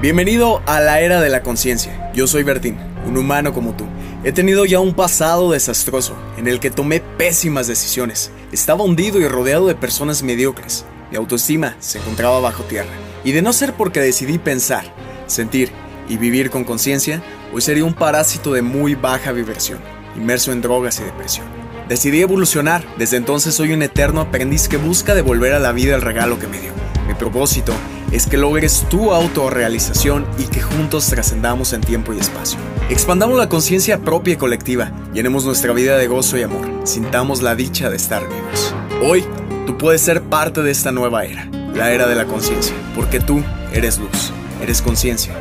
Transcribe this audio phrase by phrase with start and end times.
[0.00, 2.12] Bienvenido a la era de la conciencia.
[2.14, 3.84] Yo soy Bertín, un humano como tú.
[4.22, 8.30] He tenido ya un pasado desastroso en el que tomé pésimas decisiones.
[8.52, 10.84] Estaba hundido y rodeado de personas mediocres.
[11.10, 12.92] Mi autoestima se encontraba bajo tierra.
[13.24, 14.84] Y de no ser porque decidí pensar,
[15.26, 15.72] sentir
[16.08, 17.20] y vivir con conciencia,
[17.52, 19.80] hoy sería un parásito de muy baja vibración,
[20.16, 21.46] inmerso en drogas y depresión.
[21.88, 22.84] Decidí evolucionar.
[22.98, 26.46] Desde entonces soy un eterno aprendiz que busca devolver a la vida el regalo que
[26.46, 26.70] me dio.
[27.08, 27.72] Mi propósito
[28.12, 32.58] es que logres tu autorrealización y que juntos trascendamos en tiempo y espacio.
[32.88, 37.54] Expandamos la conciencia propia y colectiva, llenemos nuestra vida de gozo y amor, sintamos la
[37.54, 38.74] dicha de estar vivos.
[39.02, 39.24] Hoy,
[39.66, 43.42] tú puedes ser parte de esta nueva era, la era de la conciencia, porque tú
[43.72, 44.32] eres luz,
[44.62, 45.34] eres conciencia,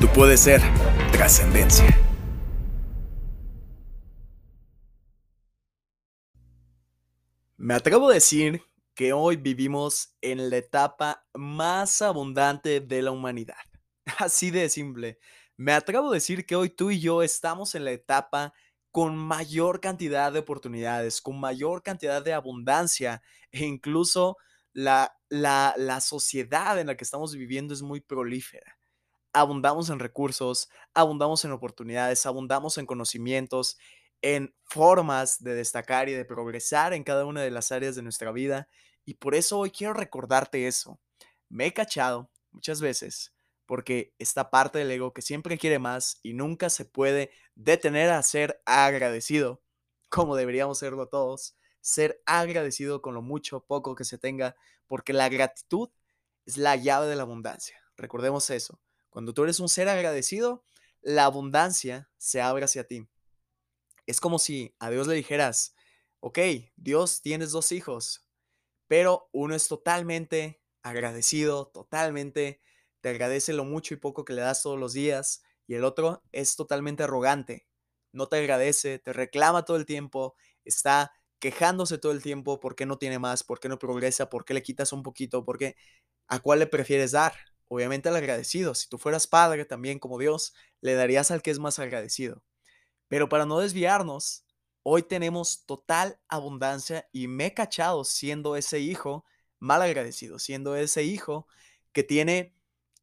[0.00, 0.62] tú puedes ser
[1.12, 1.98] trascendencia.
[7.58, 8.62] Me atrevo a decir
[8.98, 13.54] que hoy vivimos en la etapa más abundante de la humanidad.
[14.18, 15.20] Así de simple.
[15.56, 18.52] Me atrevo a decir que hoy tú y yo estamos en la etapa
[18.90, 24.36] con mayor cantidad de oportunidades, con mayor cantidad de abundancia e incluso
[24.72, 28.80] la, la, la sociedad en la que estamos viviendo es muy prolífera.
[29.32, 33.78] Abundamos en recursos, abundamos en oportunidades, abundamos en conocimientos,
[34.22, 38.32] en formas de destacar y de progresar en cada una de las áreas de nuestra
[38.32, 38.66] vida
[39.08, 41.00] y por eso hoy quiero recordarte eso.
[41.48, 43.32] Me he cachado muchas veces
[43.64, 48.22] porque esta parte del ego que siempre quiere más y nunca se puede detener a
[48.22, 49.62] ser agradecido,
[50.10, 55.14] como deberíamos serlo todos, ser agradecido con lo mucho o poco que se tenga, porque
[55.14, 55.88] la gratitud
[56.44, 57.80] es la llave de la abundancia.
[57.96, 58.78] Recordemos eso.
[59.08, 60.64] Cuando tú eres un ser agradecido,
[61.00, 63.08] la abundancia se abre hacia ti.
[64.04, 65.74] Es como si a Dios le dijeras,
[66.20, 66.38] ok,
[66.76, 68.27] Dios, tienes dos hijos,
[68.88, 72.60] pero uno es totalmente agradecido, totalmente
[73.00, 76.22] te agradece lo mucho y poco que le das todos los días, y el otro
[76.32, 77.68] es totalmente arrogante,
[78.12, 82.98] no te agradece, te reclama todo el tiempo, está quejándose todo el tiempo porque no
[82.98, 85.76] tiene más, porque no progresa, porque le quitas un poquito, porque
[86.28, 87.34] a cuál le prefieres dar.
[87.68, 88.74] Obviamente al agradecido.
[88.74, 92.42] Si tú fueras padre también como Dios, le darías al que es más agradecido.
[93.08, 94.46] Pero para no desviarnos,
[94.90, 99.26] Hoy tenemos total abundancia y me he cachado siendo ese hijo
[99.58, 101.46] mal agradecido, siendo ese hijo
[101.92, 102.56] que tiene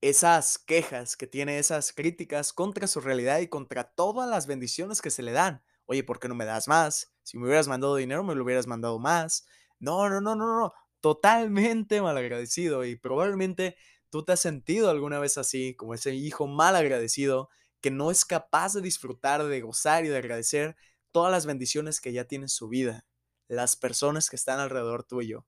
[0.00, 5.10] esas quejas, que tiene esas críticas contra su realidad y contra todas las bendiciones que
[5.10, 5.64] se le dan.
[5.86, 7.16] Oye, ¿por qué no me das más?
[7.24, 9.44] Si me hubieras mandado dinero, me lo hubieras mandado más.
[9.80, 10.74] No, no, no, no, no.
[11.00, 13.74] Totalmente mal agradecido y probablemente
[14.08, 17.48] tú te has sentido alguna vez así, como ese hijo mal agradecido
[17.80, 20.76] que no es capaz de disfrutar, de gozar y de agradecer
[21.12, 23.06] todas las bendiciones que ya tiene su vida,
[23.48, 25.46] las personas que están alrededor tuyo,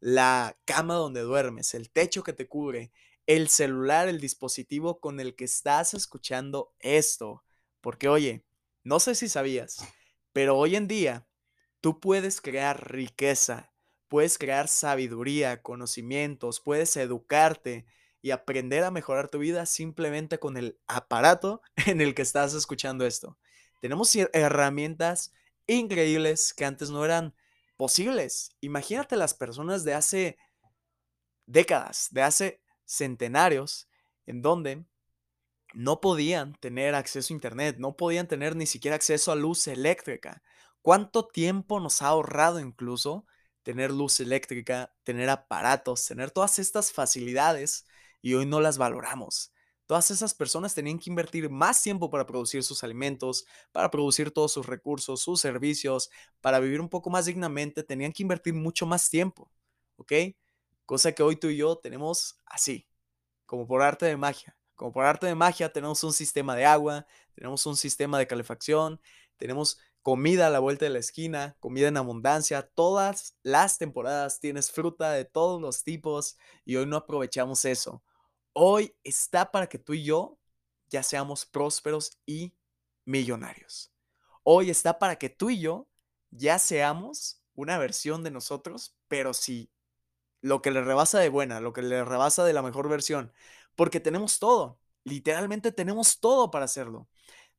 [0.00, 2.92] la cama donde duermes, el techo que te cubre,
[3.26, 7.44] el celular, el dispositivo con el que estás escuchando esto.
[7.80, 8.44] Porque oye,
[8.84, 9.78] no sé si sabías,
[10.32, 11.26] pero hoy en día
[11.80, 13.72] tú puedes crear riqueza,
[14.08, 17.86] puedes crear sabiduría, conocimientos, puedes educarte
[18.22, 23.06] y aprender a mejorar tu vida simplemente con el aparato en el que estás escuchando
[23.06, 23.38] esto.
[23.80, 25.32] Tenemos herramientas
[25.66, 27.34] increíbles que antes no eran
[27.76, 28.56] posibles.
[28.60, 30.38] Imagínate las personas de hace
[31.46, 33.88] décadas, de hace centenarios,
[34.26, 34.84] en donde
[35.74, 40.42] no podían tener acceso a Internet, no podían tener ni siquiera acceso a luz eléctrica.
[40.82, 43.26] ¿Cuánto tiempo nos ha ahorrado incluso
[43.62, 47.86] tener luz eléctrica, tener aparatos, tener todas estas facilidades
[48.22, 49.52] y hoy no las valoramos?
[49.86, 54.52] Todas esas personas tenían que invertir más tiempo para producir sus alimentos, para producir todos
[54.52, 56.10] sus recursos, sus servicios,
[56.40, 59.48] para vivir un poco más dignamente, tenían que invertir mucho más tiempo,
[59.96, 60.12] ¿ok?
[60.86, 62.88] Cosa que hoy tú y yo tenemos así,
[63.46, 64.56] como por arte de magia.
[64.74, 69.00] Como por arte de magia tenemos un sistema de agua, tenemos un sistema de calefacción,
[69.36, 74.70] tenemos comida a la vuelta de la esquina, comida en abundancia, todas las temporadas tienes
[74.70, 78.02] fruta de todos los tipos y hoy no aprovechamos eso
[78.58, 80.38] hoy está para que tú y yo
[80.88, 82.54] ya seamos prósperos y
[83.04, 83.92] millonarios.
[84.44, 85.88] Hoy está para que tú y yo
[86.30, 89.70] ya seamos una versión de nosotros, pero sí
[90.40, 93.30] lo que le rebasa de buena, lo que le rebasa de la mejor versión,
[93.74, 97.08] porque tenemos todo, literalmente tenemos todo para hacerlo.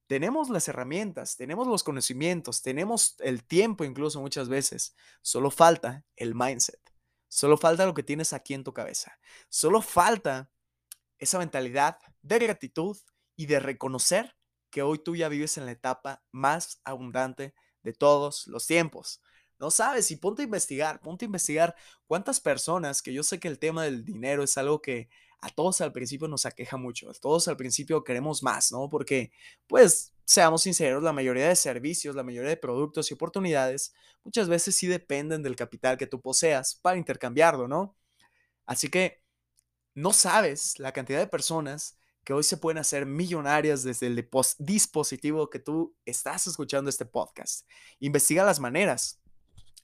[0.07, 4.95] Tenemos las herramientas, tenemos los conocimientos, tenemos el tiempo incluso muchas veces.
[5.21, 6.79] Solo falta el mindset.
[7.27, 9.19] Solo falta lo que tienes aquí en tu cabeza.
[9.49, 10.49] Solo falta
[11.19, 12.97] esa mentalidad de gratitud
[13.35, 14.35] y de reconocer
[14.69, 17.53] que hoy tú ya vives en la etapa más abundante
[17.83, 19.21] de todos los tiempos.
[19.59, 21.75] No sabes, y ponte a investigar, ponte a investigar
[22.05, 25.09] cuántas personas, que yo sé que el tema del dinero es algo que
[25.41, 28.89] a todos al principio nos aqueja mucho, a todos al principio queremos más, ¿no?
[28.89, 29.31] Porque,
[29.67, 33.93] pues, seamos sinceros, la mayoría de servicios, la mayoría de productos y oportunidades
[34.23, 37.95] muchas veces sí dependen del capital que tú poseas para intercambiarlo, ¿no?
[38.65, 39.23] Así que
[39.97, 44.29] no sabes la cantidad de personas que hoy se pueden hacer millonarias desde el
[44.59, 47.67] dispositivo que tú estás escuchando este podcast.
[47.99, 49.19] Investiga las maneras.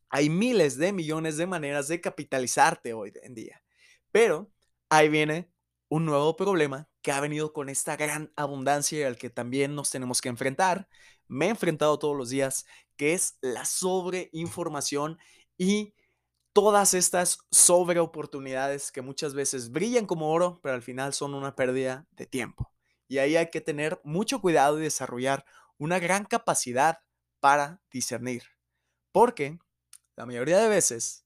[0.09, 3.63] Hay miles de millones de maneras de capitalizarte hoy en día.
[4.11, 4.51] Pero
[4.87, 5.51] ahí viene
[5.89, 9.89] un nuevo problema que ha venido con esta gran abundancia y al que también nos
[9.89, 10.87] tenemos que enfrentar.
[11.27, 12.67] Me he enfrentado todos los días,
[12.97, 15.17] que es la sobreinformación
[15.57, 15.95] y
[16.53, 21.55] todas estas sobre oportunidades que muchas veces brillan como oro, pero al final son una
[21.55, 22.71] pérdida de tiempo.
[23.07, 25.45] Y ahí hay que tener mucho cuidado y desarrollar
[25.77, 26.99] una gran capacidad
[27.39, 28.43] para discernir.
[29.11, 29.59] Porque
[30.15, 31.25] la mayoría de veces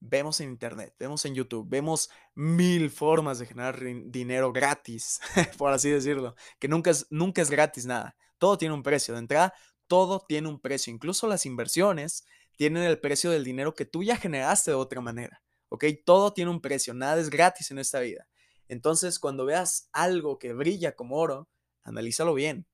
[0.00, 5.20] vemos en Internet, vemos en YouTube, vemos mil formas de generar dinero gratis,
[5.58, 8.16] por así decirlo, que nunca es, nunca es gratis nada.
[8.38, 9.14] Todo tiene un precio.
[9.14, 9.54] De entrada,
[9.88, 10.92] todo tiene un precio.
[10.92, 12.24] Incluso las inversiones
[12.58, 15.44] tienen el precio del dinero que tú ya generaste de otra manera.
[15.68, 15.84] ¿Ok?
[16.04, 18.26] Todo tiene un precio, nada es gratis en esta vida.
[18.66, 21.48] Entonces, cuando veas algo que brilla como oro,
[21.84, 22.66] analízalo bien.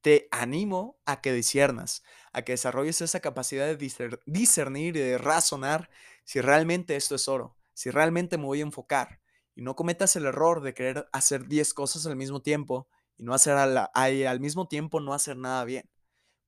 [0.00, 2.02] Te animo a que disiernas,
[2.32, 3.76] a que desarrolles esa capacidad de
[4.24, 5.90] discernir y de razonar
[6.24, 9.20] si realmente esto es oro, si realmente me voy a enfocar
[9.54, 12.88] y no cometas el error de querer hacer 10 cosas al mismo tiempo
[13.18, 15.90] y no hacer al mismo tiempo no hacer nada bien.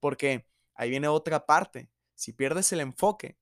[0.01, 1.91] Porque ahí viene otra parte.
[2.15, 3.39] Si pierdes el enfoque,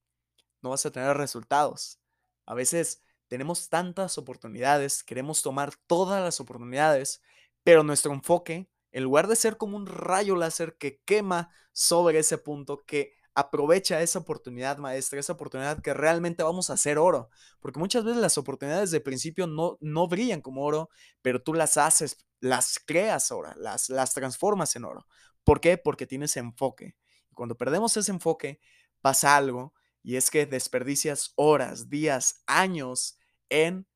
[0.63, 2.01] no vas a tener resultados.
[2.47, 7.23] A veces tenemos tantas oportunidades, queremos tomar todas las oportunidades,
[7.63, 12.39] pero nuestro enfoque, en lugar de ser como un rayo láser que quema sobre ese
[12.39, 17.31] punto, que aprovecha esa oportunidad maestra, esa oportunidad que realmente vamos a hacer oro.
[17.61, 20.91] Porque muchas veces las oportunidades de principio no, no brillan como oro,
[21.23, 25.07] pero tú las haces, las creas ahora, las, las transformas en oro.
[25.45, 25.79] ¿Por qué?
[25.79, 26.97] Porque tienes enfoque.
[27.35, 28.61] Cuando perdemos ese enfoque,
[29.00, 33.19] pasa algo y es que desperdicias horas, días, años
[33.49, 33.87] en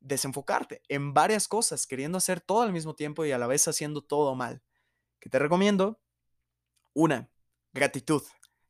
[0.00, 4.02] desenfocarte en varias cosas, queriendo hacer todo al mismo tiempo y a la vez haciendo
[4.02, 4.62] todo mal.
[5.18, 6.00] ¿Qué te recomiendo?
[6.94, 7.30] Una,
[7.72, 8.22] gratitud.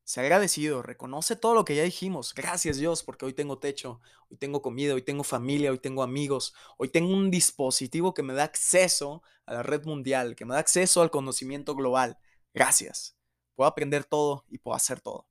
[0.02, 2.34] Sé agradecido, reconoce todo lo que ya dijimos.
[2.34, 6.52] Gracias Dios porque hoy tengo techo, hoy tengo comida, hoy tengo familia, hoy tengo amigos,
[6.78, 10.60] hoy tengo un dispositivo que me da acceso a la red mundial, que me da
[10.60, 12.18] acceso al conocimiento global.
[12.52, 13.19] Gracias
[13.60, 15.28] puedo aprender todo y puedo hacer todo.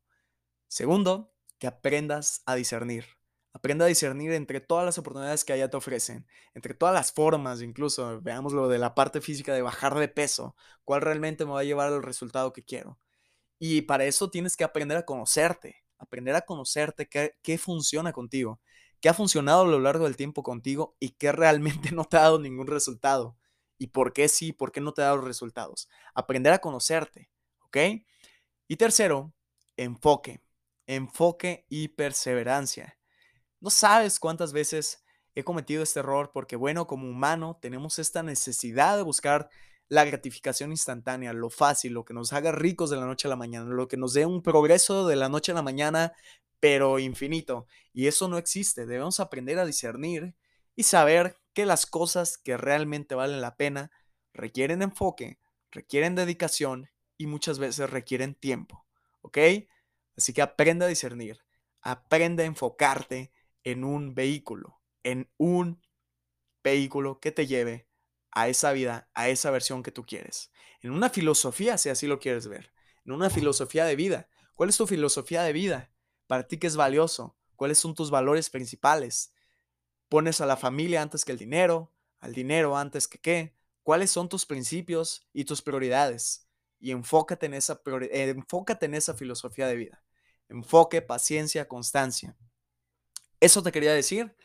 [0.68, 3.06] Segundo, que aprendas a discernir.
[3.54, 7.64] Aprenda a discernir entre todas las oportunidades que allá te ofrecen, entre todas las formas,
[7.64, 10.56] incluso veamos lo de la parte física de bajar de peso,
[10.86, 13.00] cuál realmente me va a llevar al resultado que quiero.
[13.58, 18.62] Y para eso tienes que aprender a conocerte, aprender a conocerte qué, qué funciona contigo,
[19.02, 22.22] qué ha funcionado a lo largo del tiempo contigo y qué realmente no te ha
[22.22, 23.40] dado ningún resultado.
[23.80, 25.90] Y por qué sí, por qué no te ha dado resultados.
[26.14, 27.32] Aprender a conocerte,
[27.66, 27.78] ¿ok?
[28.72, 29.34] Y tercero,
[29.78, 30.44] enfoque.
[30.86, 33.00] Enfoque y perseverancia.
[33.60, 38.96] No sabes cuántas veces he cometido este error porque, bueno, como humano tenemos esta necesidad
[38.96, 39.50] de buscar
[39.88, 43.36] la gratificación instantánea, lo fácil, lo que nos haga ricos de la noche a la
[43.36, 46.14] mañana, lo que nos dé un progreso de la noche a la mañana,
[46.60, 47.66] pero infinito.
[47.92, 48.86] Y eso no existe.
[48.86, 50.36] Debemos aprender a discernir
[50.76, 53.90] y saber que las cosas que realmente valen la pena
[54.32, 55.40] requieren enfoque,
[55.72, 56.88] requieren dedicación
[57.20, 58.88] y muchas veces requieren tiempo,
[59.22, 59.38] ¿ok?
[60.18, 61.46] Así que aprende a discernir,
[61.82, 63.32] aprende a enfocarte
[63.64, 65.84] en un vehículo, en un
[66.64, 67.88] vehículo que te lleve
[68.32, 70.52] a esa vida, a esa versión que tú quieres.
[70.82, 72.72] En una filosofía, si así lo quieres ver,
[73.06, 74.30] en una filosofía de vida.
[74.56, 75.92] ¿Cuál es tu filosofía de vida?
[76.26, 77.36] Para ti, ¿qué es valioso?
[77.58, 79.34] ¿Cuáles son tus valores principales?
[80.08, 81.92] ¿Pones a la familia antes que el dinero?
[82.20, 83.56] ¿Al dinero antes que qué?
[83.84, 86.49] ¿Cuáles son tus principios y tus prioridades?
[86.80, 90.04] Y enfócate en esa, eh, enfócate en esa filosofía de vida.
[90.48, 92.36] Enfoque, paciencia, constancia.
[93.40, 94.36] Eso te quería decir.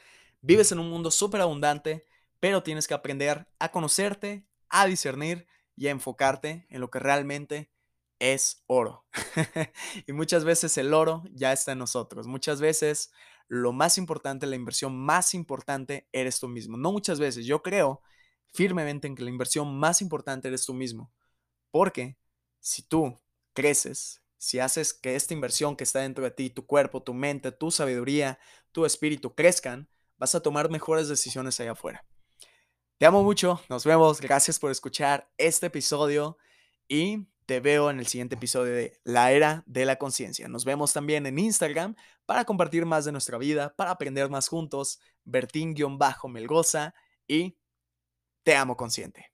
[0.41, 2.05] Vives en un mundo súper abundante,
[2.41, 7.71] pero tienes que aprender a conocerte, a discernir y a enfocarte en lo que realmente
[8.19, 9.07] es oro.
[10.07, 12.27] y muchas veces el oro ya está en nosotros.
[12.27, 13.13] Muchas veces
[13.49, 16.77] lo más importante, la inversión más importante eres tú mismo.
[16.77, 18.03] No muchas veces, yo creo
[18.53, 21.13] firmemente en que la inversión más importante eres tú mismo.
[21.71, 22.17] Porque
[22.65, 23.21] si tú
[23.53, 27.53] creces, si haces que esta inversión que está dentro de ti, tu cuerpo, tu mente,
[27.53, 28.39] tu sabiduría,
[28.73, 32.07] tu espíritu crezcan, vas a tomar mejores decisiones allá afuera.
[32.97, 36.39] Te amo mucho, nos vemos, gracias por escuchar este episodio
[36.89, 40.49] y te veo en el siguiente episodio de La Era de la Conciencia.
[40.49, 45.01] Nos vemos también en Instagram para compartir más de nuestra vida, para aprender más juntos,
[45.27, 46.95] Bertín-Melgoza
[47.29, 47.59] y
[48.43, 49.34] te amo consciente.